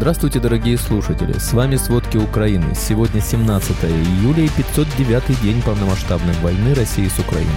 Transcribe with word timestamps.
Здравствуйте, 0.00 0.40
дорогие 0.40 0.78
слушатели! 0.78 1.34
С 1.34 1.52
вами 1.52 1.76
«Сводки 1.76 2.16
Украины». 2.16 2.74
Сегодня 2.74 3.20
17 3.20 3.84
июля 3.84 4.44
и 4.44 4.48
509 4.48 5.42
день 5.42 5.60
полномасштабной 5.60 6.32
войны 6.42 6.72
России 6.72 7.06
с 7.06 7.18
Украиной. 7.18 7.52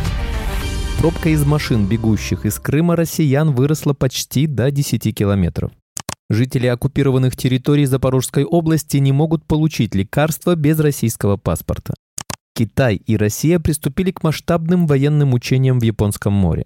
Пробка 1.00 1.30
из 1.30 1.46
машин, 1.46 1.88
бегущих 1.88 2.46
из 2.46 2.60
Крыма 2.60 2.98
россиян, 2.98 3.52
выросла 3.52 3.94
почти 3.94 4.46
до 4.46 4.72
10 4.72 5.16
километров. 5.16 5.72
Жители 6.30 6.68
оккупированных 6.68 7.38
территорий 7.38 7.86
Запорожской 7.86 8.44
области 8.44 8.98
не 8.98 9.14
могут 9.14 9.46
получить 9.46 9.96
лекарства 9.96 10.58
без 10.58 10.78
российского 10.82 11.38
паспорта. 11.38 11.94
Китай 12.54 12.98
и 12.98 13.16
Россия 13.16 13.58
приступили 13.60 14.12
к 14.12 14.22
масштабным 14.22 14.86
военным 14.86 15.34
учениям 15.34 15.80
в 15.80 15.84
Японском 15.84 16.34
море. 16.34 16.66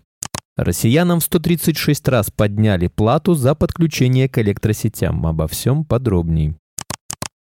Россиянам 0.58 1.20
в 1.20 1.24
136 1.24 2.08
раз 2.08 2.32
подняли 2.32 2.88
плату 2.88 3.36
за 3.36 3.54
подключение 3.54 4.28
к 4.28 4.40
электросетям. 4.40 5.26
Обо 5.26 5.48
всем 5.48 5.86
подробней. 5.86 6.56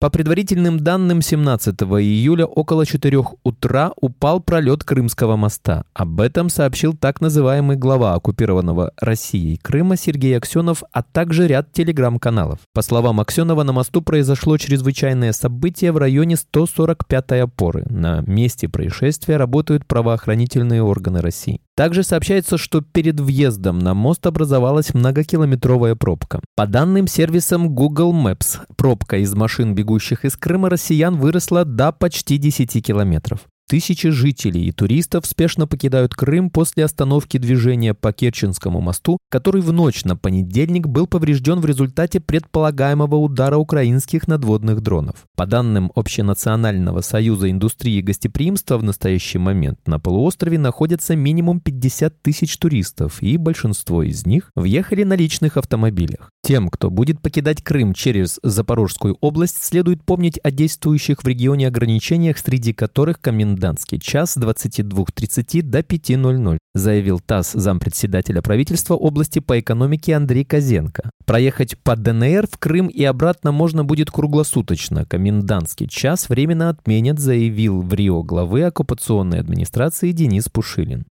По 0.03 0.11
предварительным 0.11 0.81
данным, 0.81 1.23
17 1.23 1.81
июля 1.83 2.45
около 2.45 2.85
4 2.85 3.23
утра 3.45 3.93
упал 4.01 4.41
пролет 4.41 4.83
Крымского 4.83 5.37
моста. 5.37 5.85
Об 5.95 6.21
этом 6.21 6.49
сообщил 6.49 6.97
так 6.97 7.21
называемый 7.21 7.77
глава 7.77 8.15
оккупированного 8.15 8.95
Россией 8.97 9.59
Крыма 9.59 9.97
Сергей 9.97 10.37
Аксенов, 10.37 10.83
а 10.91 11.05
также 11.05 11.47
ряд 11.47 11.71
телеграм-каналов. 11.71 12.59
По 12.75 12.83
словам 12.83 13.21
Аксенова, 13.21 13.63
на 13.63 13.73
мосту 13.73 14.03
произошло 14.03 14.57
чрезвычайное 14.59 15.33
событие 15.33 15.93
в 15.93 15.99
районе 15.99 16.35
145-й 16.35 17.41
опоры. 17.41 17.85
На 17.89 18.23
месте 18.23 18.69
происшествия 18.69 19.37
работают 19.37 19.87
правоохранительные 19.87 20.83
органы 20.83 21.21
России. 21.21 21.61
Также 21.75 22.03
сообщается, 22.03 22.59
что 22.59 22.83
перед 22.83 23.19
въездом 23.19 23.79
на 23.79 23.95
мост 23.95 24.27
образовалась 24.27 24.93
многокилометровая 24.93 25.95
пробка. 25.95 26.41
По 26.55 26.67
данным 26.67 27.07
сервисам 27.07 27.75
Google 27.75 28.13
Maps, 28.13 28.61
пробка 28.77 29.17
из 29.19 29.35
машин, 29.35 29.75
бегущих 29.75 30.25
из 30.27 30.37
Крыма 30.37 30.69
россиян, 30.69 31.17
выросла 31.17 31.65
до 31.65 31.93
почти 31.93 32.37
10 32.37 32.85
километров. 32.85 33.41
Тысячи 33.69 34.11
жителей 34.11 34.67
и 34.67 34.73
туристов 34.73 35.25
спешно 35.25 35.67
покидают 35.67 36.15
Крым 36.15 36.51
после 36.51 36.85
остановки 36.85 37.39
движения 37.39 37.95
по 37.95 38.13
Керченскому 38.13 38.81
мосту, 38.81 39.19
который 39.31 39.63
в 39.63 39.73
ночь 39.73 40.05
на 40.05 40.17
понедельник 40.17 40.87
был 40.87 41.07
поврежден 41.07 41.61
в 41.61 41.67
результате 41.67 42.21
предполагаемого 42.21 43.17
удара 43.17 43.57
украинских 43.57 44.29
надводных 44.29 44.83
дронов. 44.83 45.25
По 45.37 45.47
данным 45.47 45.91
Общенационального 45.95 47.01
союза 47.01 47.51
индустрии 47.51 48.03
гостеприимства 48.03 48.77
в 48.77 48.83
настоящий 48.83 49.39
момент 49.39 49.79
на 49.87 49.99
полуострове 49.99 50.59
находятся 50.59 51.17
минимум 51.17 51.61
50 51.61 52.21
тысяч 52.21 52.59
туристов, 52.59 53.23
и 53.23 53.39
большинство 53.39 54.03
из 54.03 54.27
них 54.27 54.51
въехали 54.55 55.05
на 55.05 55.15
личных 55.15 55.57
автомобилях. 55.57 56.31
Тем, 56.45 56.69
кто 56.69 56.91
будет 56.91 57.21
покидать 57.21 57.63
Крым 57.63 57.95
через 57.95 58.39
Запорожскую 58.43 59.17
область, 59.21 59.63
следует 59.63 60.05
помнить 60.05 60.41
о 60.43 60.51
действующих 60.51 61.23
в 61.23 61.27
регионе 61.27 61.69
ограничениях, 61.69 62.39
среди 62.39 62.73
которых 62.73 63.21
комендант 63.21 63.63
комендантский 63.63 63.99
час 63.99 64.33
с 64.33 64.37
22.30 64.37 65.63
до 65.63 65.81
5.00, 65.81 66.59
заявил 66.75 67.21
ТАСС 67.21 67.53
зампредседателя 67.53 68.43
правительства 68.43 68.95
области 68.95 69.39
по 69.39 69.59
экономике 69.59 70.15
Андрей 70.15 70.45
Козенко. 70.45 71.11
Проехать 71.25 71.79
по 71.79 71.97
ДНР 71.97 72.47
в 72.51 72.59
Крым 72.59 72.89
и 72.89 73.05
обратно 73.05 73.53
можно 73.53 73.85
будет 73.85 74.11
круглосуточно. 74.11 75.05
Комендантский 75.07 75.89
час 75.89 76.29
временно 76.29 76.71
отменят, 76.71 77.19
заявил 77.19 77.83
в 77.83 77.95
Рио 77.95 78.23
главы 78.23 78.65
оккупационной 78.65 79.41
администрации 79.41 80.13
Денис 80.13 80.49
Пушилин. 80.49 81.05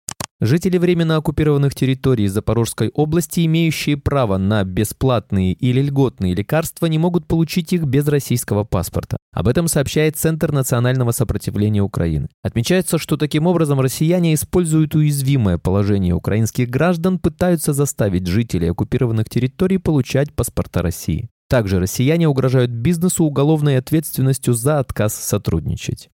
Жители 0.42 0.78
временно 0.78 1.18
оккупированных 1.18 1.76
территорий 1.76 2.28
Запорожской 2.28 2.92
области, 2.94 3.46
имеющие 3.46 3.98
право 3.98 4.38
на 4.38 4.64
бесплатные 4.64 5.52
или 5.52 5.82
льготные 5.82 6.34
лекарства, 6.34 6.86
не 6.86 6.98
могут 6.98 7.28
получить 7.28 7.74
их 7.74 7.84
без 7.84 8.08
российского 8.08 8.64
паспорта. 8.64 9.18
Об 9.34 9.50
этом 9.50 9.68
сообщает 9.68 10.16
Центр 10.16 10.54
национального 10.54 11.12
сопротивления 11.12 11.82
Украины. 11.82 12.30
Отмечается, 12.42 12.98
что 12.98 13.18
таким 13.18 13.48
образом 13.48 13.82
россияне 13.82 14.34
используют 14.34 14.96
уязвимое 14.96 15.58
положение 15.58 16.14
украинских 16.14 16.70
граждан, 16.70 17.20
пытаются 17.20 17.74
заставить 17.74 18.26
жителей 18.26 18.72
оккупированных 18.72 19.30
территорий 19.30 19.78
получать 19.78 20.34
паспорта 20.34 20.82
России. 20.82 21.28
Также 21.50 21.82
россияне 21.82 22.30
угрожают 22.30 22.72
бизнесу 22.72 23.26
уголовной 23.26 23.78
ответственностью 23.78 24.54
за 24.54 24.80
отказ 24.80 25.16
сотрудничать. 25.16 26.10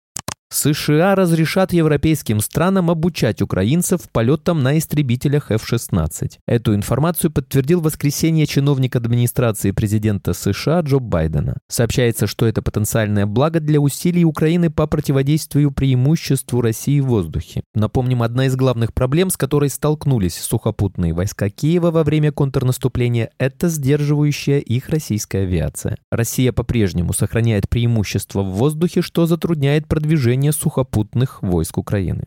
США 0.54 1.16
разрешат 1.16 1.72
европейским 1.72 2.42
странам 2.42 2.92
обучать 2.92 3.42
украинцев 3.42 4.02
полетам 4.12 4.62
на 4.62 4.78
истребителях 4.78 5.50
F-16. 5.50 6.40
Эту 6.46 6.76
информацию 6.76 7.32
подтвердил 7.32 7.80
в 7.80 7.84
воскресенье 7.84 8.46
чиновник 8.46 8.98
администрации 8.98 9.72
президента 9.72 10.34
США 10.34 10.82
Джо 10.82 11.00
Байдена. 11.00 11.58
Сообщается, 11.70 12.28
что 12.28 12.46
это 12.46 12.62
потенциальное 12.62 13.26
благо 13.26 13.62
для 13.62 13.80
усилий 13.80 14.26
Украины 14.26 14.70
по 14.70 14.88
противодействию 14.88 15.72
преимуществу 15.72 16.60
России 16.60 17.00
в 17.00 17.06
воздухе. 17.06 17.64
Напомним, 17.74 18.22
одна 18.22 18.48
из 18.48 18.58
главных 18.58 18.94
проблем, 18.94 19.30
с 19.30 19.38
которой 19.38 19.70
столкнулись 19.70 20.36
сухопутные 20.36 21.14
войска 21.14 21.50
Киева 21.50 21.92
во 21.92 22.04
время 22.04 22.34
контрнаступления, 22.34 23.30
это 23.38 23.70
сдерживающая 23.70 24.60
их 24.60 24.90
российская 24.90 25.44
авиация. 25.44 25.96
Россия 26.12 26.52
по-прежнему 26.52 27.14
сохраняет 27.14 27.70
преимущество 27.70 28.42
в 28.44 28.52
воздухе, 28.52 29.02
что 29.02 29.26
затрудняет 29.26 29.88
продвижение 29.88 30.41
продвижения 30.42 30.52
сухопутных 30.52 31.42
войск 31.42 31.78
Украины. 31.78 32.24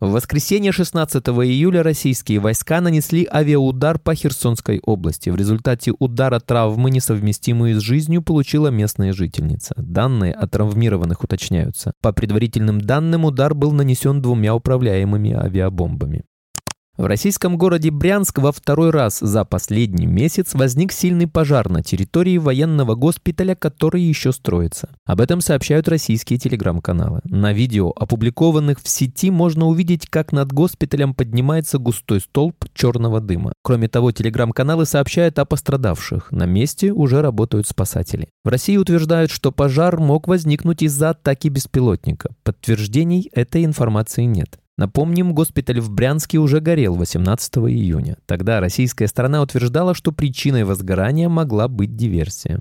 В 0.00 0.12
воскресенье 0.12 0.70
16 0.70 1.28
июля 1.28 1.82
российские 1.82 2.38
войска 2.38 2.80
нанесли 2.80 3.26
авиаудар 3.28 3.98
по 3.98 4.14
Херсонской 4.14 4.80
области. 4.84 5.28
В 5.28 5.34
результате 5.34 5.92
удара 5.98 6.38
травмы, 6.38 6.92
несовместимые 6.92 7.74
с 7.74 7.82
жизнью, 7.82 8.22
получила 8.22 8.68
местная 8.68 9.12
жительница. 9.12 9.74
Данные 9.76 10.34
о 10.34 10.46
травмированных 10.46 11.24
уточняются. 11.24 11.94
По 12.00 12.12
предварительным 12.12 12.80
данным, 12.80 13.24
удар 13.24 13.54
был 13.54 13.72
нанесен 13.72 14.22
двумя 14.22 14.54
управляемыми 14.54 15.32
авиабомбами. 15.32 16.22
В 16.98 17.06
российском 17.06 17.56
городе 17.56 17.92
Брянск 17.92 18.40
во 18.40 18.50
второй 18.50 18.90
раз 18.90 19.20
за 19.20 19.44
последний 19.44 20.06
месяц 20.06 20.54
возник 20.54 20.90
сильный 20.90 21.28
пожар 21.28 21.68
на 21.68 21.80
территории 21.80 22.38
военного 22.38 22.96
госпиталя, 22.96 23.54
который 23.54 24.02
еще 24.02 24.32
строится. 24.32 24.88
Об 25.06 25.20
этом 25.20 25.40
сообщают 25.40 25.86
российские 25.86 26.40
телеграм-каналы. 26.40 27.20
На 27.22 27.52
видео, 27.52 27.92
опубликованных 27.94 28.80
в 28.82 28.88
сети, 28.88 29.30
можно 29.30 29.66
увидеть, 29.66 30.08
как 30.10 30.32
над 30.32 30.52
госпиталем 30.52 31.14
поднимается 31.14 31.78
густой 31.78 32.18
столб 32.20 32.64
черного 32.74 33.20
дыма. 33.20 33.52
Кроме 33.62 33.86
того, 33.86 34.10
телеграм-каналы 34.10 34.84
сообщают 34.84 35.38
о 35.38 35.44
пострадавших. 35.44 36.32
На 36.32 36.46
месте 36.46 36.90
уже 36.92 37.22
работают 37.22 37.68
спасатели. 37.68 38.26
В 38.44 38.48
России 38.48 38.76
утверждают, 38.76 39.30
что 39.30 39.52
пожар 39.52 40.00
мог 40.00 40.26
возникнуть 40.26 40.82
из-за 40.82 41.10
атаки 41.10 41.46
беспилотника. 41.46 42.30
Подтверждений 42.42 43.30
этой 43.32 43.64
информации 43.64 44.24
нет. 44.24 44.58
Напомним, 44.78 45.34
госпиталь 45.34 45.80
в 45.80 45.90
Брянске 45.90 46.38
уже 46.38 46.60
горел 46.60 46.94
18 46.94 47.56
июня. 47.56 48.16
Тогда 48.26 48.60
российская 48.60 49.08
сторона 49.08 49.42
утверждала, 49.42 49.92
что 49.92 50.12
причиной 50.12 50.62
возгорания 50.62 51.28
могла 51.28 51.66
быть 51.66 51.96
диверсия. 51.96 52.60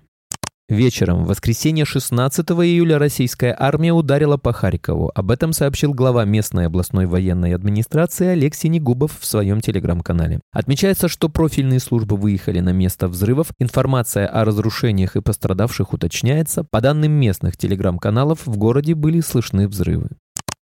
Вечером, 0.68 1.24
в 1.24 1.28
воскресенье 1.28 1.86
16 1.86 2.46
июля, 2.50 2.98
российская 2.98 3.56
армия 3.58 3.94
ударила 3.94 4.36
по 4.36 4.52
Харькову. 4.52 5.12
Об 5.16 5.32
этом 5.32 5.54
сообщил 5.54 5.94
глава 5.94 6.26
местной 6.26 6.66
областной 6.66 7.06
военной 7.06 7.54
администрации 7.54 8.30
Олег 8.30 8.54
Синегубов 8.56 9.18
в 9.18 9.26
своем 9.26 9.62
телеграм-канале. 9.62 10.42
Отмечается, 10.52 11.08
что 11.08 11.30
профильные 11.30 11.80
службы 11.80 12.18
выехали 12.18 12.60
на 12.60 12.74
место 12.74 13.08
взрывов. 13.08 13.52
Информация 13.60 14.28
о 14.28 14.44
разрушениях 14.44 15.16
и 15.16 15.22
пострадавших 15.22 15.94
уточняется. 15.94 16.66
По 16.66 16.82
данным 16.82 17.14
местных 17.14 17.56
телеграм-каналов, 17.56 18.46
в 18.46 18.58
городе 18.58 18.94
были 18.94 19.22
слышны 19.22 19.70
взрывы. 19.70 20.10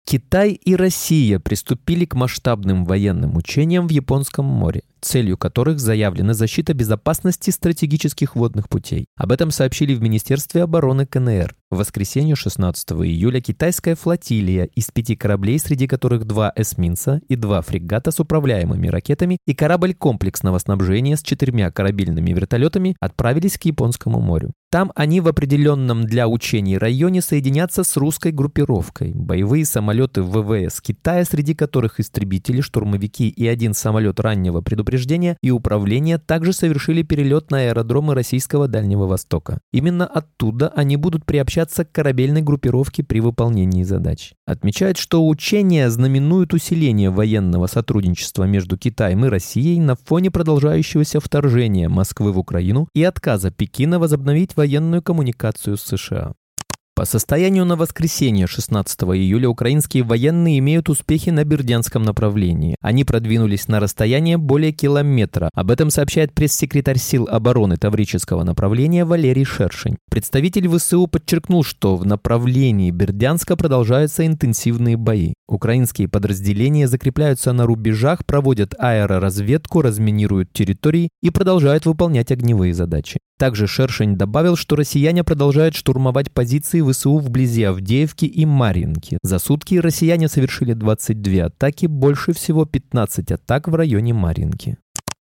Китай 0.06 0.52
и 0.52 0.76
Россия 0.76 1.40
приступили 1.40 2.06
к 2.06 2.14
масштабным 2.14 2.86
военным 2.86 3.36
учениям 3.36 3.88
в 3.88 3.92
Японском 3.92 4.46
море 4.46 4.84
целью 5.06 5.38
которых 5.38 5.80
заявлена 5.80 6.34
защита 6.34 6.74
безопасности 6.74 7.52
стратегических 7.52 8.36
водных 8.36 8.70
путей. 8.70 9.06
Об 9.16 9.32
этом 9.32 9.52
сообщили 9.52 9.94
в 9.94 10.02
Министерстве 10.02 10.64
обороны 10.64 11.06
КНР. 11.06 11.56
В 11.72 11.78
воскресенье 11.78 12.36
16 12.36 12.92
июля 12.92 13.42
китайская 13.42 13.96
флотилия 13.96 14.66
из 14.76 14.92
пяти 14.92 15.16
кораблей, 15.16 15.60
среди 15.60 15.88
которых 15.88 16.26
два 16.26 16.54
эсминца 16.56 17.22
и 17.28 17.36
два 17.36 17.62
фрегата 17.62 18.12
с 18.12 18.20
управляемыми 18.20 18.88
ракетами 18.88 19.38
и 19.46 19.54
корабль 19.54 19.94
комплексного 19.94 20.58
снабжения 20.60 21.18
с 21.18 21.24
четырьмя 21.24 21.72
корабельными 21.72 22.32
вертолетами 22.32 22.96
отправились 23.00 23.58
к 23.58 23.66
Японскому 23.66 24.20
морю. 24.20 24.54
Там 24.76 24.92
они 24.94 25.22
в 25.22 25.28
определенном 25.28 26.04
для 26.04 26.28
учений 26.28 26.78
районе 26.78 27.22
соединятся 27.22 27.84
с 27.84 27.96
русской 27.96 28.34
группировкой. 28.34 29.14
Боевые 29.14 29.66
самолеты 29.66 30.22
ВВС 30.22 30.82
Китая, 30.82 31.24
среди 31.24 31.56
которых 31.56 32.00
истребители, 32.00 32.60
штурмовики 32.60 33.30
и 33.30 33.48
один 33.48 33.74
самолет 33.74 34.20
раннего 34.20 34.60
предупреждения, 34.60 34.95
повреждения 34.96 35.38
и 35.42 35.52
управления 35.52 36.18
также 36.18 36.54
совершили 36.54 37.02
перелет 37.02 37.52
на 37.52 37.58
аэродромы 37.58 38.16
российского 38.16 38.68
Дальнего 38.68 39.06
Востока. 39.06 39.60
Именно 39.74 40.06
оттуда 40.06 40.70
они 40.70 40.96
будут 40.96 41.26
приобщаться 41.26 41.84
к 41.84 41.92
корабельной 41.92 42.42
группировке 42.42 43.04
при 43.04 43.20
выполнении 43.20 43.84
задач. 43.84 44.34
Отмечает, 44.48 44.98
что 44.98 45.28
учения 45.28 45.90
знаменуют 45.90 46.54
усиление 46.54 47.10
военного 47.10 47.68
сотрудничества 47.68 48.46
между 48.46 48.78
Китаем 48.78 49.26
и 49.26 49.30
Россией 49.30 49.82
на 49.82 49.96
фоне 49.96 50.32
продолжающегося 50.32 51.20
вторжения 51.20 51.90
Москвы 51.90 52.32
в 52.32 52.40
Украину 52.40 52.88
и 52.94 53.04
отказа 53.04 53.52
Пекина 53.52 54.00
возобновить 54.00 54.56
военную 54.56 55.02
коммуникацию 55.02 55.76
с 55.76 55.82
США. 55.82 56.34
По 56.96 57.04
состоянию 57.04 57.66
на 57.66 57.76
воскресенье 57.76 58.48
16 58.48 59.02
июля 59.02 59.50
украинские 59.50 60.04
военные 60.04 60.60
имеют 60.60 60.88
успехи 60.88 61.30
на 61.30 61.44
Бердянском 61.44 62.04
направлении. 62.04 62.78
Они 62.80 63.04
продвинулись 63.04 63.68
на 63.68 63.82
расстояние 63.82 64.38
более 64.38 64.72
километра. 64.72 65.50
Об 65.54 65.72
этом 65.72 65.90
сообщает 65.90 66.34
пресс-секретарь 66.34 66.98
сил 66.98 67.28
обороны 67.30 67.76
Таврического 67.76 68.44
направления 68.44 69.04
Валерий 69.04 69.44
Шершень. 69.44 69.98
Представитель 70.10 70.70
ВСУ 70.70 71.08
подчеркнул, 71.08 71.66
что 71.66 71.98
в 71.98 72.06
направлении 72.06 72.92
Бердянска 72.92 73.58
продолжаются 73.58 74.26
интенсивные 74.26 74.96
бои. 74.96 75.34
Украинские 75.50 76.08
подразделения 76.08 76.88
закрепляются 76.88 77.52
на 77.52 77.66
рубежах, 77.66 78.26
проводят 78.26 78.74
аэроразведку, 78.80 79.82
разминируют 79.82 80.54
территории 80.54 81.10
и 81.22 81.30
продолжают 81.30 81.86
выполнять 81.86 82.32
огневые 82.32 82.74
задачи. 82.74 83.20
Также 83.38 83.68
Шершень 83.68 84.18
добавил, 84.18 84.56
что 84.56 84.78
россияне 84.78 85.26
продолжают 85.26 85.76
штурмовать 85.76 86.32
позиции 86.32 86.82
ВСУ 86.82 87.18
вблизи 87.18 87.64
Авдеевки 87.64 88.26
и 88.26 88.46
Марьинки. 88.46 89.18
За 89.24 89.40
сутки 89.40 89.76
россияне 89.76 90.30
совершили 90.30 90.74
22 90.74 91.46
атаки, 91.46 91.86
больше 91.88 92.32
всего 92.32 92.66
15 92.66 93.32
атак 93.32 93.68
в 93.68 93.76
районе 93.76 94.14
Марьинки. 94.14 94.78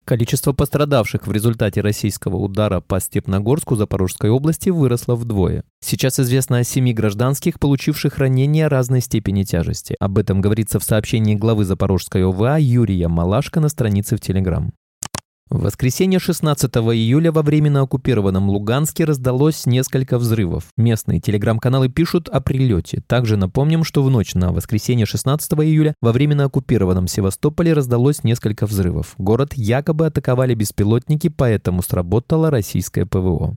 Количество 0.06 0.54
пострадавших 0.54 1.26
в 1.26 1.32
результате 1.32 1.82
российского 1.82 2.36
удара 2.36 2.80
по 2.80 3.00
Степногорску 3.00 3.76
Запорожской 3.76 4.30
области 4.30 4.70
выросло 4.70 5.16
вдвое. 5.16 5.64
Сейчас 5.84 6.20
известно 6.20 6.60
о 6.60 6.64
семи 6.64 6.94
гражданских, 6.94 7.60
получивших 7.60 8.20
ранения 8.20 8.70
разной 8.70 9.02
степени 9.02 9.42
тяжести. 9.42 9.96
Об 10.00 10.20
этом 10.20 10.42
говорится 10.42 10.80
в 10.80 10.84
сообщении 10.84 11.34
главы 11.34 11.66
Запорожской 11.66 12.24
ОВА 12.24 12.60
Юрия 12.60 13.08
Малашко 13.08 13.60
на 13.60 13.68
странице 13.68 14.16
в 14.16 14.22
Телеграм. 14.22 14.74
В 15.48 15.62
воскресенье 15.62 16.18
16 16.18 16.76
июля 16.76 17.32
во 17.32 17.44
временно 17.44 17.82
оккупированном 17.82 18.50
Луганске 18.50 19.06
раздалось 19.06 19.68
несколько 19.68 20.18
взрывов. 20.18 20.66
Местные 20.76 21.20
телеграм-каналы 21.20 21.88
пишут 21.88 22.28
о 22.30 22.42
прилете. 22.42 23.04
Также 23.06 23.38
напомним, 23.38 23.84
что 23.84 24.02
в 24.02 24.10
ночь 24.10 24.34
на 24.34 24.52
воскресенье 24.52 25.06
16 25.06 25.54
июля 25.54 25.94
во 26.02 26.12
временно 26.12 26.46
оккупированном 26.46 27.08
Севастополе 27.08 27.74
раздалось 27.74 28.24
несколько 28.24 28.66
взрывов. 28.66 29.14
Город 29.20 29.54
якобы 29.54 30.08
атаковали 30.08 30.56
беспилотники, 30.56 31.30
поэтому 31.30 31.84
сработало 31.84 32.50
российское 32.50 33.06
ПВО. 33.06 33.56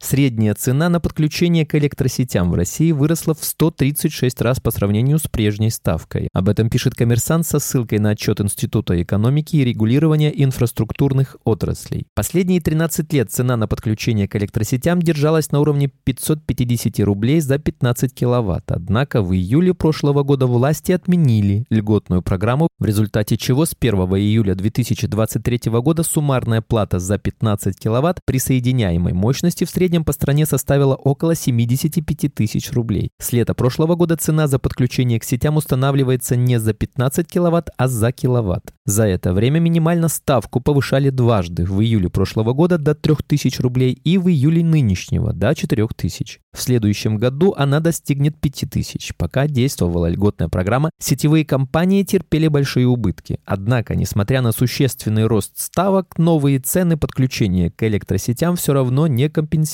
Средняя 0.00 0.54
цена 0.54 0.88
на 0.88 1.00
подключение 1.00 1.64
к 1.64 1.74
электросетям 1.74 2.50
в 2.50 2.54
России 2.54 2.92
выросла 2.92 3.34
в 3.34 3.44
136 3.44 4.40
раз 4.42 4.60
по 4.60 4.70
сравнению 4.70 5.18
с 5.18 5.22
прежней 5.22 5.70
ставкой. 5.70 6.28
Об 6.32 6.48
этом 6.48 6.68
пишет 6.68 6.94
коммерсант 6.94 7.46
со 7.46 7.58
ссылкой 7.58 8.00
на 8.00 8.10
отчет 8.10 8.40
Института 8.40 9.00
экономики 9.02 9.56
и 9.56 9.64
регулирования 9.64 10.30
инфраструктурных 10.30 11.36
отраслей. 11.44 12.06
Последние 12.14 12.60
13 12.60 13.12
лет 13.14 13.32
цена 13.32 13.56
на 13.56 13.66
подключение 13.66 14.28
к 14.28 14.36
электросетям 14.36 15.00
держалась 15.00 15.50
на 15.52 15.60
уровне 15.60 15.90
550 16.04 17.00
рублей 17.00 17.40
за 17.40 17.58
15 17.58 18.14
киловатт. 18.14 18.70
Однако 18.72 19.22
в 19.22 19.34
июле 19.34 19.74
прошлого 19.74 20.22
года 20.22 20.46
власти 20.46 20.92
отменили 20.92 21.64
льготную 21.70 22.20
программу, 22.20 22.68
в 22.78 22.84
результате 22.84 23.36
чего 23.36 23.64
с 23.64 23.74
1 23.78 23.94
июля 23.94 24.54
2023 24.54 25.72
года 25.80 26.02
суммарная 26.02 26.60
плата 26.60 26.98
за 26.98 27.16
15 27.16 27.78
киловатт 27.78 28.20
присоединяемой 28.26 29.12
мощности 29.12 29.64
в 29.64 29.70
среднем 29.70 29.93
среднем 29.94 30.04
по 30.04 30.12
стране 30.12 30.44
составила 30.44 30.96
около 30.96 31.36
75 31.36 32.34
тысяч 32.34 32.72
рублей. 32.72 33.10
С 33.20 33.32
лета 33.32 33.54
прошлого 33.54 33.94
года 33.94 34.16
цена 34.16 34.48
за 34.48 34.58
подключение 34.58 35.20
к 35.20 35.24
сетям 35.24 35.56
устанавливается 35.56 36.34
не 36.34 36.58
за 36.58 36.72
15 36.72 37.28
киловатт, 37.28 37.70
а 37.76 37.86
за 37.86 38.10
киловатт. 38.10 38.74
За 38.86 39.04
это 39.04 39.32
время 39.32 39.60
минимально 39.60 40.08
ставку 40.08 40.60
повышали 40.60 41.10
дважды 41.10 41.64
в 41.64 41.80
июле 41.80 42.08
прошлого 42.08 42.54
года 42.54 42.76
до 42.76 42.94
3000 42.94 43.62
рублей 43.62 43.92
и 43.92 44.18
в 44.18 44.28
июле 44.28 44.64
нынешнего 44.64 45.32
до 45.32 45.54
4000. 45.54 46.40
В 46.52 46.60
следующем 46.60 47.16
году 47.16 47.54
она 47.56 47.80
достигнет 47.80 48.40
5000. 48.40 49.14
Пока 49.16 49.46
действовала 49.46 50.08
льготная 50.08 50.48
программа, 50.48 50.90
сетевые 51.00 51.44
компании 51.44 52.02
терпели 52.02 52.48
большие 52.48 52.86
убытки. 52.86 53.38
Однако, 53.44 53.96
несмотря 53.96 54.42
на 54.42 54.52
существенный 54.52 55.26
рост 55.26 55.52
ставок, 55.56 56.18
новые 56.18 56.58
цены 56.58 56.96
подключения 56.96 57.70
к 57.70 57.82
электросетям 57.82 58.56
все 58.56 58.72
равно 58.72 59.06
не 59.06 59.28
компенсируют 59.28 59.73